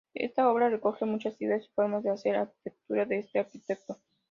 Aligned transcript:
Esta 0.15 0.49
obra 0.51 0.67
recoge 0.67 1.05
muchas 1.05 1.39
ideas 1.43 1.63
y 1.63 1.69
formas 1.75 2.01
de 2.01 2.09
hacer 2.09 2.35
arquitectura 2.35 3.05
de 3.05 3.19
este 3.19 3.37
arquitecto. 3.37 3.97